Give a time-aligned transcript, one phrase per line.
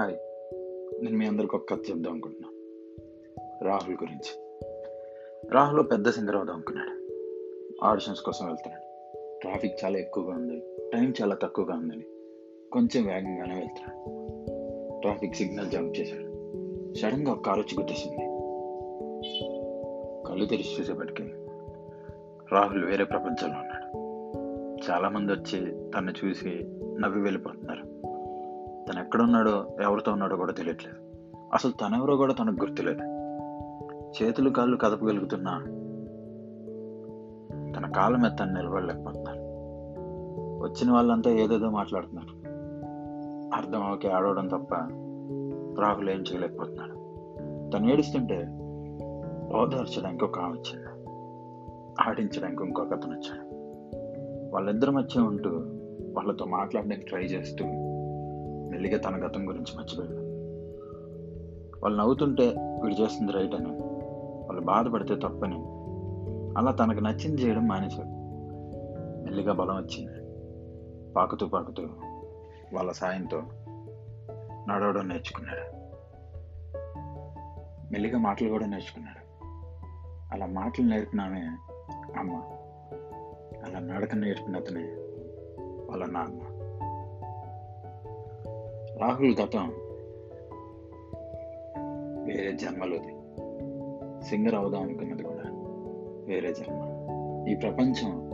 [0.00, 0.16] Hi.
[1.04, 2.54] నేను మీ అందరికి ఒక కథ చెప్దాం అనుకుంటున్నాను
[3.64, 4.58] రాహుల్ గురించి.
[5.50, 7.12] రాహుల్ పెద్ద సింగర్ అవుదాం అనుకున్నాడు.
[7.84, 8.82] ఆడిషన్స్ కోసం వెళ్తున్నాడు.
[9.40, 10.62] ట్రాఫిక్ చాలా ఎక్కువగా ఉంది.
[10.92, 12.04] టైం చాలా తక్కువగా ఉందని
[12.72, 14.20] కొంచెం వేగంగానే వెళ్తున్నాడు.
[15.00, 16.32] ట్రాఫిక్ సిగ్నల్ జంప్ చేశాడు.
[16.94, 18.18] సడన్గా ఒక కారు వచ్చి గుర్తిస్తుంది
[20.28, 21.22] కళ్ళు తెరిచి చూసేపటికి
[22.52, 23.98] రాహుల్ వేరే ప్రపంచంలో ఉన్నాడు.
[24.90, 26.66] చాలామంది వచ్చి తను చూసి
[27.00, 27.89] నవ్వి వెళ్ళిపోతున్నారు.
[28.90, 30.96] తను ఎక్కడున్నాడో ఎవరితో ఉన్నాడో కూడా తెలియట్లేదు.
[31.54, 33.20] అసలు తనెవరో కూడా తనకు గుర్తులేదు.
[34.22, 35.58] చేతులు కాళ్ళు కదపగలుగుతున్నా
[37.78, 39.40] తన కాళ్ళ మీద తను నిలబడలేకపోతున్నారు
[40.62, 42.50] వచ్చిన వాళ్ళంతా ఏదేదో మాట్లాడుతున్నారు.
[43.56, 44.74] అర్థం అవకి ఆడవడం తప్ప
[45.80, 46.94] రాహుల్ ఏం చేయలేకపోతున్నాడు.
[47.70, 48.36] తను ఏడుస్తుంటే
[49.58, 50.86] ఓదార్చడానికి ఒక ఆమె వచ్చింది.
[52.08, 53.46] ఆడించడానికి ఇంకొక అతను వచ్చాడు.
[54.54, 55.50] వాళ్ళిద్దరి మధ్య ఉంటూ
[56.12, 57.64] వాళ్ళతో మాట్లాడడానికి ట్రై చేస్తూ
[58.70, 60.30] మెల్లిగా తన గతం గురించి మర్చిపోయాడు.
[61.82, 63.66] వాళ్ళు నవ్వుతుంటే వీడు చేస్తుంది రైట్ అని.
[64.46, 65.80] వాళ్ళు బాధపడితే తప్పని.
[66.58, 68.20] అలా తనకు నచ్చింది చేయడం మానేశాడు.
[69.24, 70.20] మెల్లిగా బలం వచ్చింది.
[71.12, 71.82] పాకుతూ పాకుతూ
[72.74, 73.42] వాళ్ళ సాయంతో
[74.68, 75.80] నడవడం నేర్చుకున్నాడు.
[77.92, 79.44] మెల్లిగా మాటలు కూడా నేర్చుకున్నాడు.
[80.34, 81.40] అలా మాటలు నేర్పినామే
[82.18, 82.42] అమ్మ.
[83.66, 84.82] అలా నడక నేర్పిన అతనే
[85.90, 86.59] వాళ్ళ నాన్న.
[89.00, 89.72] రాహుల్ గతం
[92.24, 93.14] వేరే జన్మలోది.
[94.24, 95.50] సింగర్ అవుదాం అనుకున్నది కూడా
[96.28, 96.90] వేరే జన్మ.
[97.48, 98.30] ఈ ప్రపంచం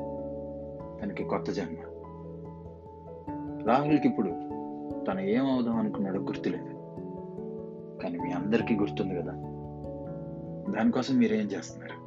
[1.03, 1.77] తనకి కొత్త జన్మ.
[3.69, 4.29] రాహుల్కి ఇప్పుడు
[5.05, 6.77] తను ఏం అనుకున్నాడో గుర్తులేదు.
[8.03, 9.33] కానీ మీ అందరికీ గుర్తుంది కదా.
[10.73, 12.06] దానికోసం మీరేం చేస్తున్నారు?